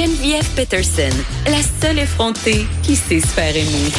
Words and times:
Geneviève 0.00 0.48
Peterson, 0.56 1.14
la 1.44 1.60
seule 1.82 1.98
effrontée 1.98 2.64
qui 2.82 2.96
sait 2.96 3.20
se 3.20 3.26
faire 3.26 3.54
aimer. 3.54 3.92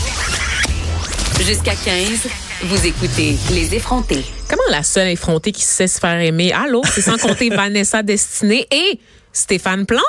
Jusqu'à 1.46 1.76
15, 1.76 2.27
vous 2.64 2.88
écoutez 2.88 3.38
Les 3.52 3.76
effrontés. 3.76 4.26
Comment 4.50 4.64
la 4.72 4.82
seule 4.82 5.10
effrontée 5.10 5.52
qui 5.52 5.62
sait 5.62 5.86
se 5.86 6.00
faire 6.00 6.20
aimer? 6.20 6.54
Allô, 6.54 6.82
c'est 6.91 7.02
sans 7.02 7.20
compter 7.20 7.50
Vanessa 7.55 8.02
Destinée 8.02 8.66
et 8.72 9.00
Stéphane 9.34 9.85
Plante, 9.85 10.02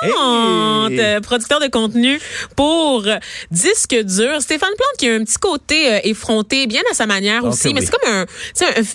Hey! 0.91 1.19
producteur 1.21 1.59
de 1.59 1.67
contenu 1.67 2.19
pour 2.55 3.05
Disque 3.51 3.95
dur. 4.03 4.41
Stéphane 4.41 4.69
Plante 4.77 4.97
qui 4.97 5.07
a 5.09 5.15
un 5.15 5.23
petit 5.23 5.37
côté 5.37 5.93
euh, 5.93 5.99
effronté, 6.03 6.67
bien 6.67 6.81
à 6.91 6.93
sa 6.93 7.05
manière 7.05 7.43
Ok, 7.43 7.53
aussi, 7.53 7.73
mais 7.73 7.81
c'est 7.81 7.91
comme 7.91 8.25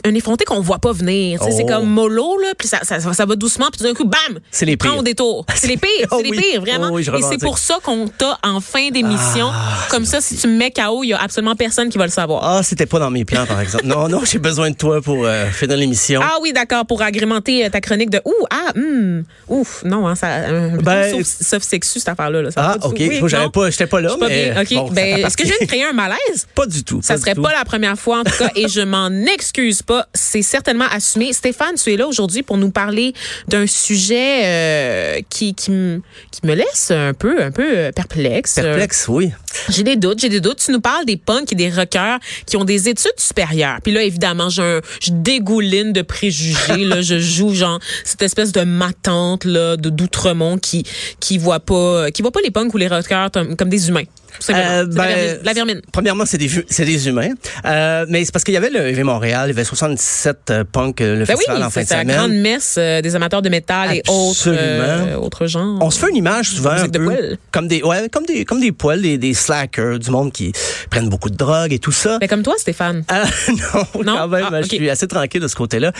un, 0.04 0.14
effronté 0.14 0.44
qu'on 0.44 0.60
voit 0.60 0.78
pas 0.78 0.92
venir. 0.92 1.40
C'est 1.42 1.62
Oh. 1.62 1.66
comme 1.66 1.86
mollo, 1.88 2.38
là, 2.38 2.52
puis 2.56 2.68
ça, 2.68 2.80
ça, 2.82 3.00
ça 3.00 3.26
va 3.26 3.36
doucement, 3.36 3.66
puis 3.72 3.78
tout 3.78 3.84
d'un 3.84 3.94
coup, 3.94 4.04
bam! 4.04 4.38
C'est 4.50 4.64
les 4.64 4.76
prend 4.76 4.98
au 4.98 5.02
détour. 5.02 5.44
C'est 5.54 5.66
les 5.66 5.76
pires, 5.76 6.08
Oh 6.10 6.16
c'est 6.22 6.30
les 6.30 6.36
pires, 6.40 6.60
vraiment. 6.60 6.88
Oh 6.92 6.96
oui, 6.96 7.02
Et 7.18 7.22
c'est 7.22 7.38
pour 7.40 7.58
ça 7.58 7.78
qu'on 7.82 8.06
t'a 8.08 8.38
en 8.42 8.60
fin 8.60 8.90
d'émission. 8.90 9.48
Ah, 9.52 9.86
comme 9.90 10.04
ça, 10.04 10.20
si 10.20 10.36
tu 10.36 10.46
me 10.48 10.56
mets 10.56 10.70
KO, 10.70 11.02
il 11.04 11.08
y 11.08 11.12
a 11.12 11.20
absolument 11.20 11.56
personne 11.56 11.88
qui 11.88 11.98
va 11.98 12.04
le 12.04 12.10
savoir. 12.12 12.42
Ah, 12.44 12.62
c'était 12.62 12.86
pas 12.86 12.98
dans 12.98 13.10
mes 13.10 13.24
plans, 13.24 13.46
par 13.46 13.60
exemple. 13.60 13.86
Non, 13.86 14.08
non, 14.08 14.22
j'ai 14.24 14.38
besoin 14.38 14.70
de 14.70 14.76
toi 14.76 15.00
pour 15.02 15.24
euh, 15.26 15.46
finir 15.50 15.76
l'émission. 15.76 16.20
Ah 16.22 16.36
oui, 16.42 16.52
d'accord, 16.52 16.86
pour 16.86 17.02
agrémenter 17.02 17.66
euh, 17.66 17.70
ta 17.70 17.80
chronique 17.80 18.10
de 18.10 18.20
ouh, 18.24 18.46
ah, 18.50 18.72
hum, 18.76 19.24
ouf, 19.48 19.82
non, 19.84 20.06
hein, 20.06 20.14
ça, 20.18 20.28
un 20.48 20.76
Ben, 20.76 21.10
sauf, 21.10 21.26
sauf 21.46 21.62
sexu 21.62 21.98
cette 21.98 22.08
affaire-là. 22.08 22.42
Là, 22.42 22.50
Ah, 22.56 22.76
ok. 22.82 22.96
Oui, 22.98 23.20
j'avais 23.26 23.48
pas, 23.50 23.70
j'étais 23.70 23.86
pas 23.86 24.00
là, 24.00 24.10
pas 24.18 24.28
mais 24.28 24.52
bon, 24.70 24.90
ben, 24.90 25.24
est-ce 25.24 25.36
que 25.36 25.44
je 25.44 25.48
viens 25.48 25.58
de 25.60 25.66
créer 25.66 25.84
un 25.84 25.92
malaise? 25.92 26.46
Pas 26.54 26.66
du 26.66 26.84
tout. 26.84 27.00
Ça 27.02 27.16
serait 27.16 27.34
tout. 27.34 27.42
pas 27.42 27.52
la 27.52 27.64
première 27.64 27.98
fois, 27.98 28.20
en 28.20 28.24
tout 28.24 28.36
cas, 28.38 28.50
et 28.54 28.68
je 28.68 28.80
m'en 28.80 29.08
excuse 29.10 29.82
pas. 29.82 30.06
C'est 30.14 30.42
certainement 30.42 30.86
assumé. 30.90 31.32
Stéphane, 31.32 31.74
tu 31.82 31.92
es 31.92 31.96
là 31.96 32.06
aujourd'hui 32.06 32.42
pour 32.42 32.56
nous 32.56 32.70
parler 32.70 33.12
d'un 33.48 33.66
sujet 33.66 34.42
euh, 34.44 35.20
qui, 35.30 35.54
qui, 35.54 35.70
me- 35.70 36.00
qui 36.30 36.40
me 36.46 36.54
laisse 36.54 36.90
un 36.90 37.14
peu, 37.14 37.42
un 37.42 37.50
peu 37.50 37.66
euh, 37.78 37.92
perplexe. 37.92 38.54
Perplexe, 38.54 39.06
oui. 39.08 39.30
J'ai 39.70 39.82
des 39.82 39.96
doutes, 39.96 40.18
j'ai 40.20 40.28
des 40.28 40.40
doutes. 40.40 40.58
Tu 40.64 40.72
nous 40.72 40.80
parles 40.80 41.04
des 41.04 41.16
punks 41.16 41.50
et 41.52 41.54
des 41.54 41.70
rockers 41.70 42.18
qui 42.46 42.56
ont 42.56 42.64
des 42.64 42.88
études 42.88 43.18
supérieures. 43.18 43.78
Puis 43.82 43.92
là, 43.92 44.02
évidemment, 44.02 44.48
je 44.50 44.80
dégouline 45.10 45.92
de 45.92 46.02
préjugés. 46.02 46.84
là, 46.84 47.00
je 47.02 47.18
joue 47.18 47.54
genre 47.54 47.78
cette 48.04 48.22
espèce 48.22 48.52
de 48.52 48.62
matante 48.62 49.44
là 49.44 49.76
de 49.76 49.90
d'outremont 50.08 50.58
qui 50.58 50.84
qui 51.20 51.38
voit 51.38 51.60
pas 51.60 52.10
qui 52.10 52.22
voit 52.22 52.32
pas 52.32 52.40
les 52.40 52.50
punks 52.50 52.72
ou 52.74 52.78
les 52.78 52.88
rockers 52.88 53.30
comme 53.56 53.68
des 53.68 53.88
humains. 53.88 54.04
Euh, 54.28 54.36
C'est 54.40 54.52
la 54.52 54.84
ben, 54.84 54.90
vermine. 54.94 55.38
La 55.44 55.52
vermine. 55.52 55.82
Premièrement, 55.92 56.24
c'est 56.26 56.38
des, 56.38 56.48
c'est 56.68 56.84
humains. 57.06 57.30
Euh, 57.64 58.06
mais 58.08 58.24
c'est 58.24 58.32
parce 58.32 58.44
qu'il 58.44 58.54
y 58.54 58.56
avait 58.56 58.70
le 58.70 58.88
EV 58.88 59.02
Montréal, 59.04 59.44
il 59.46 59.48
y 59.48 59.54
avait 59.54 59.64
77 59.64 60.38
euh, 60.50 60.64
punk, 60.64 61.00
euh, 61.00 61.16
le 61.16 61.24
Ben 61.24 61.34
oui, 61.34 61.36
festival 61.44 61.62
en 61.62 61.70
fin 61.70 61.82
c'est 61.84 61.94
de 61.94 61.94
la 61.94 62.00
semaine. 62.02 62.16
grande 62.16 62.32
messe 62.32 62.76
euh, 62.78 63.00
des 63.00 63.14
amateurs 63.14 63.42
de 63.42 63.48
métal 63.48 63.94
et 63.94 64.02
autres 64.08 65.16
autres 65.16 65.46
genres. 65.46 65.78
On 65.80 65.90
se 65.90 65.98
fait 65.98 66.10
une 66.10 66.16
image 66.16 66.50
souvent 66.50 66.70
un 66.70 66.88
de 66.88 66.98
peu 66.98 67.36
comme 67.52 67.68
des 67.68 67.82
ouais, 67.82 68.08
comme 68.10 68.24
des 68.26 68.44
comme 68.44 68.60
des 68.60 68.72
poils, 68.72 69.00
des, 69.02 69.18
des 69.18 69.34
slackers, 69.34 69.98
du 69.98 70.10
monde 70.10 70.32
qui 70.32 70.52
prennent 70.90 71.08
beaucoup 71.08 71.30
de 71.30 71.36
drogue 71.36 71.72
et 71.72 71.78
tout 71.78 71.92
ça. 71.92 72.18
Ben, 72.18 72.28
comme 72.28 72.42
toi, 72.42 72.54
Stéphane. 72.58 73.04
Non, 73.48 74.02
Non? 74.04 74.16
quand 74.16 74.28
même, 74.28 74.46
Ah, 74.52 74.62
je 74.62 74.68
suis 74.68 74.90
assez 74.90 75.06
tranquille 75.08 75.40
de 75.40 75.48
ce 75.48 75.56
côté-là. 75.56 75.92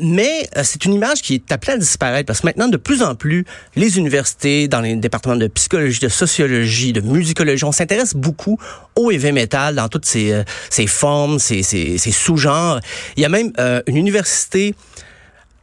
Mais 0.00 0.48
c'est 0.62 0.84
une 0.84 0.94
image 0.94 1.22
qui 1.22 1.34
est 1.34 1.52
appelée 1.52 1.74
à 1.74 1.78
disparaître 1.78 2.26
parce 2.26 2.40
que 2.40 2.46
maintenant, 2.46 2.68
de 2.68 2.76
plus 2.76 3.02
en 3.02 3.14
plus, 3.14 3.44
les 3.76 3.98
universités, 3.98 4.68
dans 4.68 4.80
les 4.80 4.94
départements 4.96 5.36
de 5.36 5.46
psychologie, 5.48 6.00
de 6.00 6.08
sociologie, 6.08 6.92
de 6.92 7.00
musicologie, 7.00 7.43
on 7.62 7.72
s'intéresse 7.72 8.14
beaucoup 8.14 8.58
au 8.96 9.10
heavy 9.10 9.32
metal 9.32 9.74
dans 9.74 9.88
toutes 9.88 10.06
ses, 10.06 10.32
euh, 10.32 10.86
formes, 10.86 11.38
ses, 11.38 11.98
sous-genres. 11.98 12.80
Il 13.16 13.22
y 13.22 13.26
a 13.26 13.28
même 13.28 13.52
euh, 13.58 13.82
une 13.86 13.96
université 13.96 14.74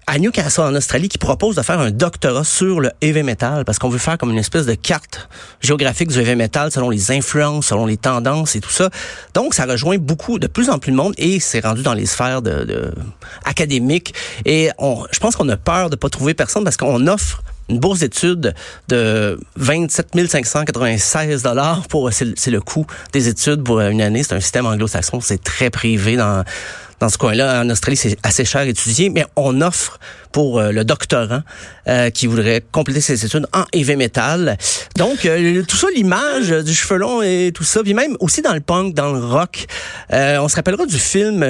à 0.07 0.17
Newcastle 0.17 0.61
en 0.61 0.75
Australie 0.75 1.07
qui 1.07 1.17
propose 1.17 1.55
de 1.55 1.61
faire 1.61 1.79
un 1.79 1.91
doctorat 1.91 2.43
sur 2.43 2.79
le 2.79 2.91
heavy 3.01 3.23
metal 3.23 3.63
parce 3.65 3.79
qu'on 3.79 3.87
veut 3.87 3.99
faire 3.99 4.17
comme 4.17 4.31
une 4.31 4.39
espèce 4.39 4.65
de 4.65 4.73
carte 4.73 5.29
géographique 5.61 6.09
du 6.09 6.19
heavy 6.19 6.35
metal 6.35 6.71
selon 6.71 6.89
les 6.89 7.11
influences, 7.11 7.67
selon 7.67 7.85
les 7.85 7.97
tendances 7.97 8.55
et 8.55 8.61
tout 8.61 8.71
ça. 8.71 8.89
Donc 9.33 9.53
ça 9.53 9.65
rejoint 9.65 9.97
beaucoup 9.97 10.39
de 10.39 10.47
plus 10.47 10.69
en 10.69 10.79
plus 10.79 10.91
de 10.91 10.97
monde 10.97 11.13
et 11.17 11.39
c'est 11.39 11.63
rendu 11.63 11.83
dans 11.83 11.93
les 11.93 12.07
sphères 12.07 12.41
académiques 13.45 14.13
et 14.43 14.69
je 14.79 15.19
pense 15.19 15.35
qu'on 15.35 15.47
a 15.49 15.57
peur 15.57 15.89
de 15.89 15.95
pas 15.95 16.09
trouver 16.09 16.33
personne 16.33 16.63
parce 16.63 16.77
qu'on 16.77 17.07
offre 17.07 17.43
une 17.71 17.79
bourse 17.79 17.99
d'études 17.99 18.53
de 18.89 19.39
27 19.55 20.09
596 20.27 21.43
dollars 21.43 21.87
pour 21.87 22.11
c'est 22.11 22.51
le- 22.51 22.61
coût 22.61 22.85
des 23.13 23.27
études 23.27 23.63
pour 23.63 23.79
une 23.81 24.01
année. 24.01 24.23
C'est 24.23 24.35
un 24.35 24.39
système 24.39 24.65
anglo-saxon, 24.65 25.19
c'est 25.21 25.43
très 25.43 25.69
privé 25.69 26.15
dans 26.17 26.43
dans 26.99 27.09
ce 27.09 27.17
coin-là. 27.17 27.61
En 27.63 27.69
Australie, 27.71 27.97
c'est 27.97 28.15
assez 28.21 28.45
cher 28.45 28.61
à 28.61 28.65
étudier, 28.65 29.09
mais 29.09 29.25
on 29.35 29.59
offre 29.61 29.99
pour 30.31 30.59
euh, 30.59 30.71
le 30.71 30.85
doctorant 30.85 31.41
euh, 31.87 32.11
qui 32.11 32.27
voudrait 32.27 32.63
compléter 32.71 33.01
ses 33.01 33.25
études 33.25 33.47
en 33.53 33.63
heavy 33.73 33.95
metal. 33.95 34.55
Donc, 34.97 35.25
euh, 35.25 35.63
tout 35.67 35.77
ça, 35.77 35.87
l'image 35.95 36.49
du 36.49 36.75
cheveu 36.75 36.97
long 36.97 37.23
et 37.23 37.51
tout 37.55 37.63
ça, 37.63 37.81
puis 37.81 37.95
même 37.95 38.15
aussi 38.19 38.43
dans 38.43 38.53
le 38.53 38.59
punk, 38.59 38.93
dans 38.93 39.13
le 39.13 39.19
rock. 39.19 39.65
On 40.11 40.47
se 40.47 40.55
rappellera 40.55 40.85
du 40.85 40.99
film 40.99 41.43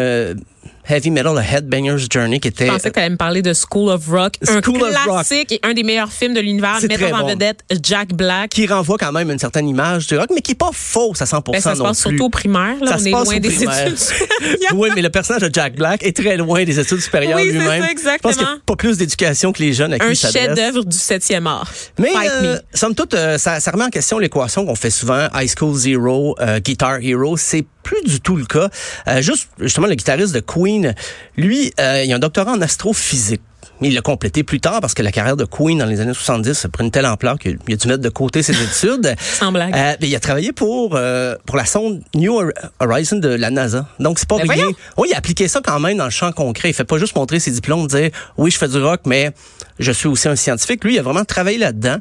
Heavy 0.87 1.11
Metal, 1.11 1.37
A 1.37 1.41
Headbanger's 1.43 2.07
Journey, 2.11 2.39
qui 2.39 2.47
était... 2.49 2.67
Je 2.67 2.71
pensais 2.71 2.89
que 2.89 2.93
tu 2.95 2.99
allais 2.99 3.09
me 3.11 3.17
parler 3.17 3.41
de 3.41 3.53
School 3.53 3.89
of 3.89 4.07
Rock, 4.07 4.33
School 4.43 4.83
un 4.83 4.87
Rock. 4.87 5.25
classique 5.25 5.51
et 5.51 5.59
un 5.63 5.73
des 5.73 5.83
meilleurs 5.83 6.11
films 6.11 6.33
de 6.33 6.39
l'univers, 6.39 6.79
mettant 6.81 7.17
en 7.17 7.21
bon. 7.21 7.27
vedette 7.29 7.63
Jack 7.83 8.13
Black. 8.13 8.49
qui 8.51 8.67
renvoie 8.67 8.97
quand 8.97 9.11
même 9.11 9.29
une 9.31 9.39
certaine 9.39 9.67
image 9.67 10.07
du 10.07 10.17
rock, 10.17 10.27
mais 10.33 10.41
qui 10.41 10.51
est 10.53 10.55
pas 10.55 10.71
fausse 10.73 11.21
à 11.21 11.25
100% 11.25 11.51
Ben, 11.51 11.61
ça 11.61 11.73
se 11.73 11.79
non 11.79 11.85
passe 11.85 12.01
plus. 12.01 12.09
surtout 12.09 12.25
au 12.25 12.29
primaire. 12.29 12.75
Là, 12.81 12.87
Ça 12.87 12.95
on 12.95 12.99
se 12.99 13.07
est 13.07 13.11
passe 13.11 13.25
loin 13.25 13.39
des 13.39 13.49
primaire. 13.49 13.87
études 13.87 13.97
supérieures. 13.97 14.75
oui, 14.75 14.89
mais 14.95 15.01
le 15.01 15.09
personnage 15.09 15.41
de 15.43 15.53
Jack 15.53 15.75
Black 15.75 16.03
est 16.03 16.15
très 16.15 16.37
loin 16.37 16.63
des 16.63 16.79
études 16.79 16.99
supérieures 17.01 17.37
Oui, 17.37 17.47
c'est 17.51 17.57
lui-même. 17.59 17.83
Je 17.83 18.17
pense 18.21 18.35
qu'il 18.35 18.45
n'y 18.45 18.51
a 18.51 18.57
pas 18.65 18.75
plus 18.75 18.97
d'éducation 18.97 19.51
que 19.51 19.61
les 19.61 19.73
jeunes 19.73 19.93
à 19.93 19.99
qui 19.99 20.05
Un 20.05 20.13
chef-d'œuvre 20.13 20.83
du 20.83 20.95
7e 20.97 21.45
art. 21.45 21.71
Mais 21.99 22.09
euh, 22.15 22.55
me. 22.55 22.59
somme 22.77 22.95
toute, 22.95 23.13
euh, 23.13 23.37
ça, 23.37 23.59
ça 23.59 23.71
remet 23.71 23.85
en 23.85 23.89
question 23.89 24.17
l'équation 24.19 24.65
qu'on 24.65 24.75
fait 24.75 24.89
souvent, 24.89 25.27
High 25.33 25.49
School 25.57 25.75
Zero, 25.75 26.35
euh, 26.39 26.59
Guitar 26.59 26.97
Hero. 27.01 27.37
C'est 27.37 27.65
plus 27.91 28.03
du 28.09 28.21
tout 28.21 28.37
le 28.37 28.45
cas. 28.45 28.69
Euh, 29.07 29.21
juste, 29.21 29.49
justement, 29.59 29.87
le 29.87 29.95
guitariste 29.95 30.33
de 30.33 30.39
Queen, 30.39 30.95
lui, 31.35 31.73
euh, 31.79 32.03
il 32.03 32.11
a 32.13 32.15
un 32.15 32.19
doctorat 32.19 32.53
en 32.53 32.61
astrophysique. 32.61 33.41
Mais 33.81 33.87
il 33.89 33.95
l'a 33.95 34.01
complété 34.01 34.43
plus 34.43 34.59
tard 34.59 34.79
parce 34.81 34.93
que 34.93 35.01
la 35.01 35.11
carrière 35.11 35.35
de 35.37 35.45
Queen 35.45 35.77
dans 35.79 35.85
les 35.85 35.99
années 36.01 36.13
70 36.13 36.65
a 36.65 36.69
pris 36.69 36.83
une 36.83 36.91
telle 36.91 37.05
ampleur 37.05 37.37
qu'il 37.39 37.57
a 37.69 37.75
dû 37.75 37.87
mettre 37.87 38.01
de 38.01 38.09
côté 38.09 38.43
ses 38.43 38.53
études. 38.63 39.15
Sans 39.19 39.51
blague. 39.51 39.73
Euh, 39.75 39.95
mais 39.99 40.07
il 40.07 40.15
a 40.15 40.19
travaillé 40.19 40.51
pour 40.51 40.95
euh, 40.95 41.35
pour 41.45 41.57
la 41.57 41.65
sonde 41.65 42.01
New 42.15 42.39
Horizon 42.79 43.17
de 43.17 43.29
la 43.29 43.49
NASA. 43.49 43.87
Donc 43.99 44.19
c'est 44.19 44.27
pas 44.29 44.37
Ben 44.37 44.43
rien. 44.49 44.63
voyons. 44.63 44.77
Oui, 44.97 45.07
il 45.11 45.13
a 45.15 45.17
appliqué 45.17 45.47
ça 45.47 45.61
quand 45.63 45.79
même 45.79 45.97
dans 45.97 46.05
le 46.05 46.11
champ 46.11 46.31
concret. 46.31 46.69
Il 46.69 46.73
fait 46.73 46.83
pas 46.83 46.97
juste 46.97 47.15
montrer 47.15 47.39
ses 47.39 47.51
diplômes, 47.51 47.87
dire 47.87 48.09
oui, 48.37 48.51
je 48.51 48.57
fais 48.57 48.67
du 48.67 48.77
rock, 48.81 49.01
mais 49.05 49.31
je 49.79 49.91
suis 49.91 50.07
aussi 50.07 50.27
un 50.27 50.35
scientifique. 50.35 50.83
Lui, 50.83 50.95
il 50.95 50.99
a 50.99 51.01
vraiment 51.01 51.25
travaillé 51.25 51.57
là-dedans. 51.57 51.97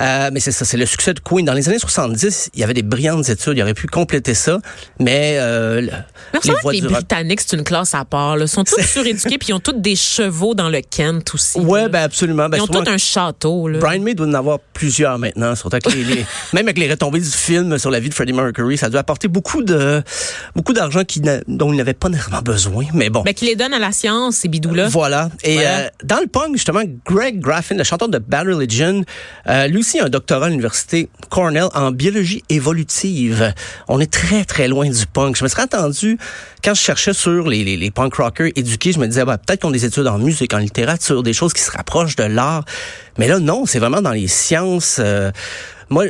Euh, 0.00 0.30
mais 0.32 0.40
c'est 0.40 0.52
ça, 0.52 0.64
c'est 0.64 0.76
le 0.76 0.86
succès 0.86 1.14
de 1.14 1.20
Queen. 1.20 1.44
Dans 1.46 1.54
les 1.54 1.68
années 1.68 1.78
70, 1.78 2.50
il 2.54 2.60
y 2.60 2.64
avait 2.64 2.74
des 2.74 2.82
brillantes 2.82 3.28
études. 3.28 3.54
Il 3.56 3.62
aurait 3.62 3.74
pu 3.74 3.86
compléter 3.86 4.34
ça, 4.34 4.58
mais 5.00 5.36
euh, 5.38 5.80
le- 5.80 5.86
Mais 6.34 6.40
les 6.44 6.50
que 6.50 6.70
les 6.72 6.80
du. 6.82 6.88
Britanniques, 6.88 7.40
c'est 7.40 7.56
une 7.56 7.64
classe 7.64 7.94
à 7.94 8.04
part. 8.04 8.38
Ils 8.38 8.48
sont 8.48 8.64
tous 8.64 8.80
suréduqués 8.86 9.38
puis 9.38 9.48
ils 9.50 9.54
ont 9.54 9.60
tous 9.60 9.72
des 9.72 9.96
chevaux 9.96 10.54
dans 10.54 10.68
le 10.68 10.80
Kent 10.80 11.21
aussi. 11.34 11.60
Ouais, 11.60 11.82
là. 11.82 11.88
ben 11.88 12.02
absolument. 12.02 12.48
Ben, 12.48 12.58
ils 12.58 12.62
ont 12.62 12.66
tous 12.66 12.88
un 12.88 12.98
château. 12.98 13.68
Là. 13.68 13.78
Brian 13.78 14.00
May 14.00 14.14
doit 14.14 14.26
en 14.26 14.34
avoir 14.34 14.58
plusieurs 14.82 15.16
maintenant, 15.16 15.54
surtout 15.54 15.76
avec 15.76 15.94
les, 15.94 16.02
les- 16.02 16.26
même 16.52 16.66
avec 16.66 16.76
les 16.76 16.90
retombées 16.90 17.20
du 17.20 17.30
film 17.30 17.78
sur 17.78 17.88
la 17.92 18.00
vie 18.00 18.08
de 18.08 18.14
Freddie 18.14 18.32
Mercury, 18.32 18.76
ça 18.76 18.90
doit 18.90 18.98
apporter 18.98 19.28
beaucoup 19.28 19.62
de 19.62 20.02
beaucoup 20.56 20.72
d'argent 20.72 21.04
qui 21.04 21.20
dont 21.46 21.72
il 21.72 21.76
n'avait 21.76 21.94
pas 21.94 22.08
nécessairement 22.08 22.42
besoin, 22.42 22.86
mais 22.92 23.08
bon. 23.08 23.22
Ben, 23.22 23.32
qui 23.32 23.44
les 23.46 23.54
donne 23.54 23.72
à 23.72 23.78
la 23.78 23.92
science, 23.92 24.38
ces 24.38 24.48
bidous-là. 24.48 24.88
Voilà. 24.88 25.30
Et 25.44 25.54
Voilà. 25.54 25.78
euh, 25.78 25.88
dans 26.02 26.18
le 26.20 26.26
punk, 26.26 26.54
justement, 26.56 26.80
Greg 27.06 27.38
Graffin, 27.38 27.76
le 27.76 27.84
chanteur 27.84 28.08
de 28.08 28.18
Bad 28.18 28.48
Religion, 28.48 29.04
euh, 29.48 29.68
lui 29.68 29.78
aussi 29.78 30.00
a 30.00 30.06
un 30.06 30.08
doctorat 30.08 30.46
à 30.46 30.48
l'université 30.48 31.08
Cornell 31.30 31.66
en 31.74 31.92
biologie 31.92 32.42
évolutive. 32.48 33.54
On 33.86 34.00
est 34.00 34.10
très, 34.12 34.44
très 34.44 34.66
loin 34.66 34.88
du 34.90 35.06
punk. 35.06 35.36
Je 35.36 35.44
me 35.44 35.48
serais 35.48 35.62
attendu, 35.62 36.18
quand 36.64 36.74
je 36.74 36.80
cherchais 36.80 37.12
sur 37.12 37.46
les, 37.48 37.62
les, 37.62 37.76
les 37.76 37.90
punk 37.92 38.14
rockers 38.16 38.50
éduqués, 38.56 38.90
je 38.92 38.98
me 38.98 39.06
disais, 39.06 39.24
bah, 39.24 39.38
peut-être 39.38 39.60
qu'ils 39.60 39.68
ont 39.68 39.72
des 39.72 39.84
études 39.84 40.08
en 40.08 40.18
musique, 40.18 40.52
en 40.54 40.58
littérature, 40.58 41.22
des 41.22 41.32
choses 41.34 41.52
qui 41.52 41.62
se 41.62 41.70
rapprochent 41.70 42.16
de 42.16 42.24
l'art. 42.24 42.64
Mais 43.18 43.28
là, 43.28 43.38
non, 43.38 43.66
c'est 43.66 43.78
vraiment 43.78 44.02
dans 44.02 44.12
les 44.12 44.28
sciences. 44.28 44.98
euh, 45.00 45.30
moi, 45.90 46.04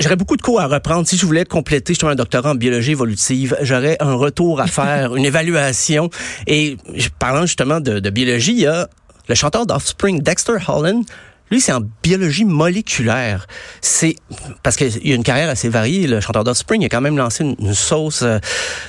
J'aurais 0.00 0.14
beaucoup 0.14 0.36
de 0.36 0.42
cours 0.42 0.60
à 0.60 0.68
reprendre. 0.68 1.08
Si 1.08 1.16
je 1.16 1.26
voulais 1.26 1.44
compléter 1.44 1.92
justement 1.92 2.12
un 2.12 2.14
doctorat 2.14 2.52
en 2.52 2.54
biologie 2.54 2.92
évolutive, 2.92 3.56
j'aurais 3.62 3.96
un 3.98 4.14
retour 4.14 4.60
à 4.60 4.68
faire, 4.68 5.16
une 5.16 5.24
évaluation. 5.24 6.08
Et 6.46 6.76
parlant 7.18 7.46
justement 7.46 7.80
de, 7.80 7.98
de 7.98 8.10
biologie, 8.10 8.52
il 8.52 8.60
y 8.60 8.66
a 8.66 8.88
le 9.28 9.34
chanteur 9.34 9.66
d'Offspring, 9.66 10.22
Dexter 10.22 10.56
Holland. 10.68 11.02
Lui, 11.50 11.60
c'est 11.60 11.72
en 11.72 11.80
biologie 12.02 12.44
moléculaire. 12.44 13.46
C'est 13.80 14.16
parce 14.62 14.76
qu'il 14.76 15.12
a 15.12 15.14
une 15.14 15.22
carrière 15.22 15.48
assez 15.48 15.68
variée. 15.68 16.06
Le 16.06 16.20
chanteur 16.20 16.44
d'Offspring 16.44 16.84
a 16.84 16.88
quand 16.88 17.00
même 17.00 17.16
lancé 17.16 17.44
une, 17.44 17.74
sauce 17.74 18.22
euh, 18.22 18.38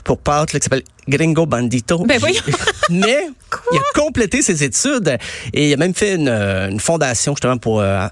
pour 0.04 0.18
pâtes 0.18 0.52
qui 0.52 0.60
s'appelle 0.60 0.84
Gringo 1.08 1.46
Bandito. 1.46 2.06
Ben 2.06 2.20
voyons. 2.20 2.42
Mais 2.90 3.28
il 3.72 3.78
a 3.78 3.82
complété 3.94 4.42
ses 4.42 4.64
études 4.64 5.18
et 5.54 5.70
il 5.70 5.74
a 5.74 5.78
même 5.78 5.94
fait 5.94 6.16
une, 6.16 6.30
une 6.30 6.80
fondation 6.80 7.34
justement 7.34 7.58
pour 7.58 7.82
euh, 7.82 8.08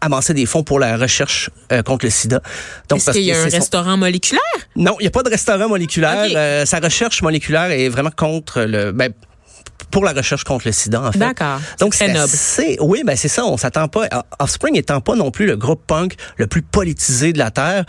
avancer 0.00 0.34
des 0.34 0.46
fonds 0.46 0.62
pour 0.62 0.78
la 0.78 0.96
recherche 0.96 1.50
euh, 1.72 1.82
contre 1.82 2.06
le 2.06 2.10
sida. 2.10 2.40
Donc, 2.88 2.98
Est-ce 2.98 3.10
qu'il 3.12 3.22
y 3.22 3.32
a 3.32 3.40
un 3.40 3.48
restaurant 3.48 3.96
moléculaire? 3.96 4.42
Non, 4.76 4.96
il 5.00 5.04
n'y 5.04 5.08
a 5.08 5.10
pas 5.10 5.22
de 5.22 5.30
restaurant 5.30 5.68
moléculaire. 5.68 6.26
Euh, 6.34 6.64
sa 6.64 6.78
recherche 6.78 7.22
moléculaire 7.22 7.70
est 7.70 7.88
vraiment 7.88 8.10
contre 8.14 8.62
le... 8.62 8.92
Ben, 8.92 9.12
pour 9.90 10.04
la 10.04 10.12
recherche 10.12 10.44
contre 10.44 10.66
le 10.66 10.72
sida, 10.72 11.02
en 11.02 11.12
fait. 11.12 11.18
D'accord. 11.18 11.60
Donc, 11.80 11.94
c'est 11.94 12.12
noble. 12.12 12.32
Oui, 12.80 13.02
ben 13.04 13.16
c'est 13.16 13.28
ça. 13.28 13.44
On 13.44 13.56
s'attend 13.56 13.88
pas. 13.88 14.08
Offspring 14.38 14.76
étant 14.76 15.00
pas 15.00 15.14
non 15.14 15.30
plus 15.30 15.46
le 15.46 15.56
groupe 15.56 15.82
punk 15.86 16.14
le 16.36 16.46
plus 16.46 16.62
politisé 16.62 17.32
de 17.32 17.38
la 17.38 17.50
Terre. 17.50 17.84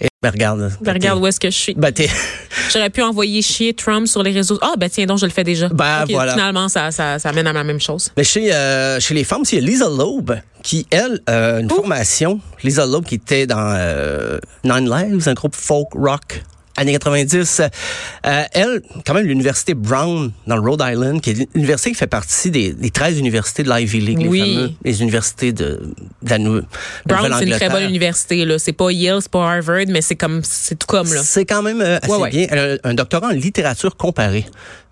Et 0.00 0.08
ben 0.22 0.30
regarde. 0.30 0.72
Ben 0.80 0.92
regarde 0.92 1.20
où 1.20 1.26
est-ce 1.26 1.40
que 1.40 1.50
je 1.50 1.56
suis. 1.56 1.74
Ben 1.74 1.92
J'aurais 2.72 2.90
pu 2.90 3.02
envoyer 3.02 3.42
chier 3.42 3.74
Trump 3.74 4.06
sur 4.06 4.22
les 4.22 4.30
réseaux. 4.30 4.58
Ah, 4.62 4.74
ben 4.78 4.88
tiens 4.88 5.06
donc, 5.06 5.18
je 5.18 5.26
le 5.26 5.32
fais 5.32 5.42
déjà. 5.42 5.68
Ben 5.68 6.04
voilà. 6.08 6.32
Finalement, 6.32 6.68
ça, 6.68 6.92
ça, 6.92 7.18
ça 7.18 7.32
mène 7.32 7.48
à 7.48 7.52
la 7.52 7.64
même 7.64 7.80
chose. 7.80 8.12
Mais 8.16 8.22
chez, 8.22 8.52
euh, 8.52 9.00
chez 9.00 9.14
les 9.14 9.24
femmes, 9.24 9.42
il 9.50 9.54
y 9.56 9.58
a 9.58 9.64
Lisa 9.64 9.88
Loeb, 9.88 10.32
qui, 10.62 10.86
elle, 10.90 11.20
a 11.26 11.58
une 11.60 11.68
formation. 11.68 12.40
Lisa 12.62 12.86
Loeb, 12.86 13.04
qui 13.04 13.16
était 13.16 13.46
dans 13.46 13.74
euh, 13.76 14.38
Nine 14.62 14.88
Lives, 14.88 15.28
un 15.28 15.34
groupe 15.34 15.56
folk 15.56 15.88
rock 15.94 16.42
années 16.78 16.92
90. 16.92 17.60
Euh, 17.60 18.42
elle, 18.52 18.82
quand 19.06 19.14
même, 19.14 19.26
l'université 19.26 19.74
Brown 19.74 20.32
dans 20.46 20.56
le 20.56 20.62
Rhode 20.62 20.82
Island, 20.84 21.20
qui 21.20 21.30
est 21.30 21.48
l'université 21.54 21.90
qui 21.90 21.96
fait 21.96 22.06
partie 22.06 22.50
des, 22.50 22.72
des 22.72 22.90
13 22.90 23.18
universités 23.18 23.62
de 23.62 23.70
l'Ivy 23.70 24.00
League, 24.00 24.26
oui. 24.28 24.40
les 24.40 24.54
fameux, 24.54 24.70
les 24.84 25.02
universités 25.02 25.52
de, 25.52 25.80
de 26.22 26.30
la 26.30 26.38
Brown, 26.38 27.34
c'est 27.38 27.44
une 27.44 27.50
très 27.56 27.68
bonne 27.68 27.84
université. 27.84 28.44
Là, 28.44 28.58
c'est 28.58 28.72
pas 28.72 28.90
Yale, 28.90 29.20
c'est 29.22 29.30
pas 29.30 29.52
Harvard, 29.52 29.86
mais 29.88 30.00
c'est 30.00 30.16
comme, 30.16 30.40
c'est 30.44 30.78
tout 30.78 30.86
comme 30.86 31.12
là. 31.12 31.20
C'est 31.22 31.44
quand 31.44 31.62
même 31.62 31.80
euh, 31.80 31.98
assez 32.02 32.12
ouais, 32.12 32.18
ouais. 32.18 32.30
bien. 32.30 32.46
Elle 32.50 32.80
a 32.82 32.88
un 32.88 32.94
doctorat 32.94 33.28
en 33.28 33.30
littérature 33.30 33.96
comparée. 33.96 34.46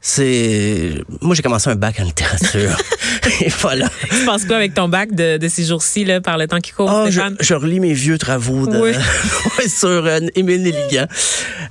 C'est 0.09 1.03
moi 1.21 1.35
j'ai 1.35 1.43
commencé 1.43 1.69
un 1.69 1.75
bac 1.75 1.99
en 1.99 2.05
littérature. 2.05 2.77
Et 3.41 3.49
voilà. 3.49 3.89
Tu 4.09 4.25
penses 4.25 4.45
quoi 4.45 4.55
avec 4.55 4.73
ton 4.73 4.89
bac 4.89 5.13
de, 5.13 5.37
de 5.37 5.49
ces 5.49 5.65
jours-ci 5.65 6.05
là 6.05 6.21
par 6.21 6.39
le 6.39 6.47
temps 6.47 6.61
qui 6.61 6.71
court 6.71 6.89
oh, 6.89 7.11
je, 7.11 7.21
je, 7.41 7.55
relis 7.55 7.81
mes 7.81 7.93
vieux 7.93 8.17
travaux 8.17 8.69
de, 8.69 8.79
oui. 8.79 8.93
sur 9.69 9.89
euh, 9.89 10.21
Émile 10.37 10.63
Nelligan. 10.63 11.07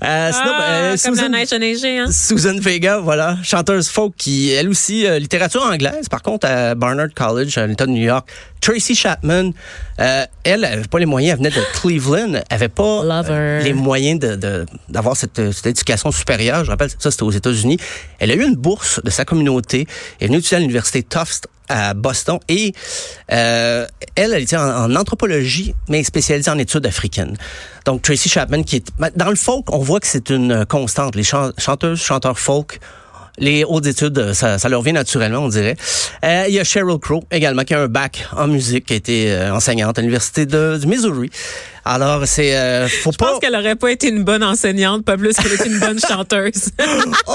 Euh, 0.04 0.32
ah, 0.34 0.96
comme 1.02 1.16
Susan, 1.16 1.32
hein? 1.34 2.12
Susan 2.12 2.60
Vega, 2.60 3.00
voilà, 3.00 3.38
chanteuse 3.42 3.88
folk 3.88 4.14
qui 4.18 4.52
elle 4.52 4.68
aussi 4.68 5.08
euh, 5.08 5.18
littérature 5.18 5.64
anglaise 5.64 6.10
par 6.10 6.22
contre 6.22 6.46
à 6.46 6.76
Barnard 6.76 7.14
College 7.16 7.58
à 7.58 7.68
l'État 7.68 7.86
de 7.86 7.92
New 7.92 8.04
York. 8.04 8.28
Tracy 8.66 8.96
Chapman, 8.96 9.52
euh, 10.00 10.26
elle 10.44 10.62
n'avait 10.62 10.88
pas 10.88 10.98
les 10.98 11.06
moyens, 11.06 11.34
elle 11.34 11.38
venait 11.38 11.56
de 11.56 11.80
Cleveland, 11.80 12.34
elle 12.34 12.44
avait 12.50 12.68
pas 12.68 13.04
euh, 13.04 13.62
les 13.62 13.74
moyens 13.74 14.20
de 14.20 14.66
d'avoir 14.90 15.16
cette, 15.16 15.52
cette 15.52 15.68
éducation 15.68 16.12
supérieure. 16.12 16.66
Je 16.66 16.72
rappelle 16.72 16.90
ça 16.98 17.12
c'était 17.12 17.24
aux 17.24 17.32
États-Unis. 17.32 17.78
Elle 18.26 18.32
a 18.32 18.36
eu 18.44 18.48
une 18.48 18.56
bourse 18.56 19.00
de 19.04 19.12
sa 19.12 19.24
communauté. 19.24 19.86
Elle 20.20 20.26
est 20.26 20.28
venue 20.30 20.40
étudier 20.40 20.58
à 20.58 20.60
l'université 20.60 21.04
Tufts 21.04 21.48
à 21.70 21.94
Boston 21.94 22.40
et 22.50 22.74
euh, 23.32 23.86
elle, 24.16 24.34
elle 24.34 24.42
était 24.42 24.58
en, 24.58 24.86
en, 24.86 24.96
anthropologie, 24.96 25.76
mais 25.90 26.04
spécialisée 26.04 26.50
en 26.50 26.58
études 26.58 26.88
africaines. 26.88 27.38
Donc 27.86 28.02
Tracy 28.02 28.28
Chapman, 28.28 28.64
qui 28.64 28.78
est 28.78 28.92
dans 29.16 29.30
le 29.30 29.36
folk, 29.36 29.72
on 29.72 29.78
voit 29.78 30.00
que 30.00 30.08
c'est 30.08 30.32
une 30.32 30.66
constante. 30.66 31.16
Les 31.16 31.24
chanteuses, 31.24 32.02
chanteurs 32.02 32.40
folk 32.40 32.80
les 33.38 33.64
hautes 33.64 33.86
études, 33.86 34.34
ça, 34.34 34.58
ça 34.58 34.70
leur 34.70 34.82
vient 34.82 34.94
naturellement, 34.94 35.40
on 35.40 35.50
dirait. 35.50 35.76
Euh, 36.24 36.46
il 36.48 36.54
y 36.54 36.60
a 36.60 36.64
Sheryl 36.64 36.98
Crow 37.00 37.24
également, 37.32 37.64
qui 37.64 37.74
a 37.74 37.82
un 37.82 37.88
bac 37.88 38.28
en 38.36 38.48
musique, 38.48 38.86
qui 38.86 38.94
a 38.94 38.96
été 38.96 39.32
euh, 39.32 39.54
enseignante 39.54 39.98
à 39.98 40.02
l'Université 40.02 40.46
du 40.46 40.88
Missouri. 40.88 41.30
Alors, 41.84 42.26
c'est... 42.26 42.56
Euh, 42.56 42.88
faut 42.88 43.12
Je 43.12 43.18
pas... 43.18 43.32
pense 43.32 43.40
qu'elle 43.40 43.56
aurait 43.56 43.76
pas 43.76 43.92
été 43.92 44.10
une 44.10 44.24
bonne 44.24 44.44
enseignante, 44.44 45.06
pas 45.06 45.18
plus 45.18 45.36
qu'elle 45.36 45.54
était 45.54 45.68
une 45.68 45.80
bonne 45.80 46.00
chanteuse. 46.08 46.72
oh! 47.28 47.34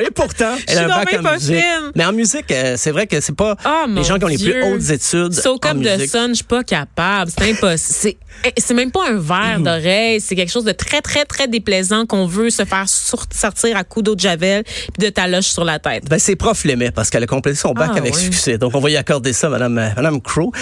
Et 0.00 0.10
pourtant, 0.10 0.54
elle 0.66 0.78
a 0.78 0.84
un 0.84 0.88
bac 0.88 1.14
en 1.18 1.32
musique. 1.32 1.56
Fine. 1.88 1.92
Mais 1.96 2.04
en 2.04 2.12
musique, 2.12 2.50
euh, 2.50 2.74
c'est 2.76 2.90
vrai 2.90 3.06
que 3.06 3.20
c'est 3.20 3.34
pas 3.34 3.56
oh, 3.64 3.84
les 3.88 4.04
gens 4.04 4.18
qui 4.18 4.24
ont 4.24 4.28
les 4.28 4.38
plus 4.38 4.62
hautes 4.62 4.90
études 4.90 5.32
So 5.32 5.58
comme 5.58 5.80
de 5.82 6.06
son, 6.06 6.28
je 6.28 6.34
suis 6.34 6.44
pas 6.44 6.62
capable. 6.62 7.30
C'est 7.30 7.50
impossible. 7.50 8.18
C'est 8.56 8.74
même 8.74 8.90
pas 8.90 9.08
un 9.08 9.18
verre 9.18 9.60
d'oreille. 9.60 10.20
C'est 10.20 10.36
quelque 10.36 10.52
chose 10.52 10.64
de 10.64 10.72
très, 10.72 11.00
très, 11.00 11.24
très 11.24 11.48
déplaisant 11.48 12.06
qu'on 12.06 12.26
veut 12.26 12.50
se 12.50 12.64
faire 12.64 12.84
sortir 12.88 13.76
à 13.76 13.84
coups 13.84 14.04
d'eau 14.04 14.14
de 14.14 14.20
javel 14.20 14.64
puis 14.64 15.06
de 15.06 15.08
taloche 15.08 15.46
sur 15.46 15.64
la 15.64 15.78
tête. 15.78 16.04
Ben, 16.08 16.18
ses 16.18 16.36
profs 16.36 16.64
l'aimaient 16.64 16.90
parce 16.90 17.10
qu'elle 17.10 17.22
a 17.22 17.26
complété 17.26 17.56
son 17.58 17.72
bac 17.72 17.90
ah, 17.94 17.98
avec 17.98 18.14
oui. 18.14 18.20
succès. 18.20 18.58
Donc, 18.58 18.74
on 18.74 18.80
va 18.80 18.90
y 18.90 18.96
accorder 18.96 19.32
ça, 19.32 19.48
Madame, 19.48 19.74
Madame 19.74 20.20
Crow. 20.20 20.52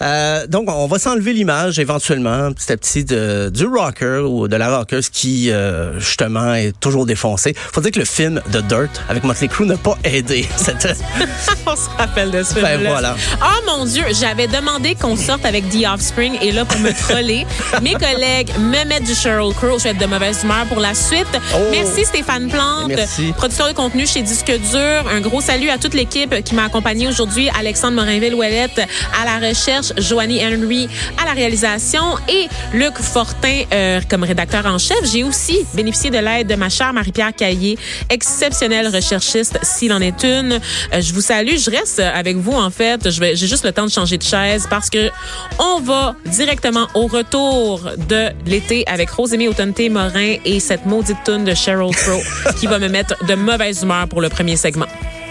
Euh, 0.00 0.46
donc, 0.46 0.70
on 0.70 0.86
va 0.86 0.98
s'enlever 0.98 1.32
l'image 1.32 1.78
éventuellement, 1.78 2.52
petit 2.52 2.72
à 2.72 2.76
petit, 2.76 3.04
de, 3.04 3.50
du 3.50 3.66
rocker 3.66 4.22
ou 4.26 4.48
de 4.48 4.56
la 4.56 4.78
rockeuse 4.78 5.08
qui, 5.08 5.50
euh, 5.50 5.98
justement, 5.98 6.54
est 6.54 6.78
toujours 6.80 7.06
défoncée. 7.06 7.54
Faut 7.72 7.80
dire 7.80 7.90
que 7.90 7.98
le 7.98 8.04
film 8.04 8.40
The 8.52 8.66
Dirt 8.66 9.02
avec 9.08 9.24
Motley 9.24 9.48
Crue 9.48 9.66
n'a 9.66 9.76
pas 9.76 9.98
aidé. 10.04 10.46
Cette... 10.56 10.75
on 11.66 11.76
se 11.76 11.88
rappelle 11.98 12.30
de 12.30 12.42
ce 12.42 12.54
film 12.54 12.62
Ben, 12.62 12.82
voilà. 12.86 13.16
Oh 13.42 13.60
mon 13.66 13.84
Dieu, 13.84 14.04
j'avais 14.18 14.46
demandé 14.46 14.94
qu'on 14.94 15.16
sorte 15.16 15.44
avec 15.44 15.68
The 15.70 15.86
Offspring 15.92 16.38
et 16.40 16.52
là, 16.52 16.64
pour 16.64 16.78
me 16.80 16.92
troller, 16.92 17.46
mes 17.82 17.94
collègues 17.94 18.50
me 18.58 18.84
mettent 18.84 19.04
du 19.04 19.14
Sheryl 19.14 19.54
Crow. 19.54 19.78
Je 19.78 19.84
vais 19.84 19.90
être 19.90 19.98
de 19.98 20.06
mauvaise 20.06 20.42
humeur 20.44 20.66
pour 20.66 20.80
la 20.80 20.94
suite. 20.94 21.26
Oh. 21.54 21.58
Merci 21.70 22.04
Stéphane 22.04 22.48
Plante, 22.48 22.88
Merci. 22.88 23.32
producteur 23.36 23.68
de 23.68 23.72
contenu 23.72 24.06
chez 24.06 24.22
Disque 24.22 24.52
Dur. 24.70 25.04
Un 25.10 25.20
gros 25.20 25.40
salut 25.40 25.70
à 25.70 25.78
toute 25.78 25.94
l'équipe 25.94 26.42
qui 26.44 26.54
m'a 26.54 26.64
accompagné 26.64 27.08
aujourd'hui. 27.08 27.48
Alexandre 27.58 27.94
Morinville-Ouellette 27.96 28.80
à 29.20 29.24
la 29.24 29.48
recherche, 29.48 29.92
Joanie 29.98 30.40
Henry 30.44 30.88
à 31.20 31.24
la 31.26 31.32
réalisation 31.32 32.02
et 32.28 32.48
Luc 32.72 32.98
Fortin 32.98 33.62
euh, 33.72 34.00
comme 34.08 34.22
rédacteur 34.24 34.66
en 34.66 34.78
chef. 34.78 34.98
J'ai 35.04 35.24
aussi 35.24 35.64
bénéficié 35.74 36.10
de 36.10 36.18
l'aide 36.18 36.46
de 36.48 36.54
ma 36.54 36.68
chère 36.68 36.92
Marie-Pierre 36.92 37.34
Caillé, 37.34 37.78
exceptionnelle 38.10 38.88
recherchiste 38.94 39.58
s'il 39.62 39.92
en 39.92 40.00
est 40.00 40.22
une. 40.24 40.58
Euh, 40.92 41.00
je 41.00 41.12
vous 41.12 41.20
salue. 41.20 41.56
Je 41.56 41.70
reste 41.70 42.00
avec 42.00 42.36
vous 42.36 42.52
en 42.52 42.70
fait. 42.70 43.10
Je 43.10 43.20
vais, 43.20 43.36
j'ai 43.36 43.46
juste 43.46 43.64
le 43.64 43.72
temps 43.72 43.86
de 43.86 43.90
changer 43.90 44.18
de 44.18 44.22
chaise 44.22 44.66
parce 44.68 44.90
que 44.90 45.10
on 45.58 45.80
va 45.80 46.14
directement 46.26 46.88
au 46.94 47.06
retour 47.06 47.80
de 48.08 48.30
l'été 48.46 48.84
avec 48.86 49.10
Rosémie 49.10 49.48
Autonté 49.48 49.88
Morin 49.88 50.36
et 50.44 50.60
cette 50.60 50.86
maudite 50.86 51.18
tune 51.24 51.44
de 51.44 51.54
Sheryl 51.54 51.94
Crow 51.94 52.20
qui 52.60 52.66
va 52.66 52.78
me 52.78 52.88
mettre 52.88 53.14
de 53.26 53.34
mauvaise 53.34 53.82
humeur 53.82 54.08
pour 54.08 54.20
le 54.20 54.28
premier 54.28 54.56
segment. 54.56 54.86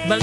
Bonne 0.07 0.19